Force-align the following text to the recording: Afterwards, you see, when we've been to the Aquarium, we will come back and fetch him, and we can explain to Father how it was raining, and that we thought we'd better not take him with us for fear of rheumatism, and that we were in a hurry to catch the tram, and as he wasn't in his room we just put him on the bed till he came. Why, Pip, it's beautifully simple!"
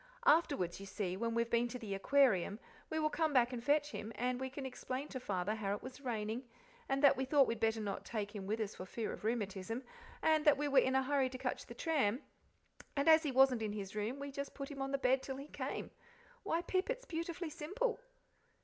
Afterwards, 0.25 0.79
you 0.79 0.87
see, 0.87 1.15
when 1.15 1.35
we've 1.35 1.51
been 1.51 1.67
to 1.67 1.77
the 1.77 1.93
Aquarium, 1.93 2.57
we 2.89 2.97
will 2.97 3.11
come 3.11 3.33
back 3.33 3.53
and 3.53 3.63
fetch 3.63 3.91
him, 3.91 4.11
and 4.15 4.39
we 4.41 4.49
can 4.49 4.65
explain 4.65 5.07
to 5.09 5.19
Father 5.19 5.53
how 5.53 5.75
it 5.75 5.83
was 5.83 6.01
raining, 6.01 6.43
and 6.89 7.03
that 7.03 7.15
we 7.15 7.23
thought 7.23 7.45
we'd 7.45 7.59
better 7.59 7.79
not 7.79 8.03
take 8.03 8.33
him 8.35 8.47
with 8.47 8.59
us 8.61 8.73
for 8.73 8.87
fear 8.87 9.13
of 9.13 9.23
rheumatism, 9.23 9.83
and 10.23 10.43
that 10.43 10.57
we 10.57 10.67
were 10.67 10.79
in 10.79 10.95
a 10.95 11.03
hurry 11.03 11.29
to 11.29 11.37
catch 11.37 11.67
the 11.67 11.75
tram, 11.75 12.23
and 12.95 13.07
as 13.07 13.21
he 13.21 13.31
wasn't 13.31 13.61
in 13.61 13.73
his 13.73 13.95
room 13.95 14.17
we 14.19 14.31
just 14.31 14.55
put 14.55 14.71
him 14.71 14.81
on 14.81 14.89
the 14.91 14.97
bed 14.97 15.21
till 15.21 15.37
he 15.37 15.45
came. 15.47 15.91
Why, 16.41 16.63
Pip, 16.63 16.89
it's 16.89 17.05
beautifully 17.05 17.51
simple!" 17.51 17.99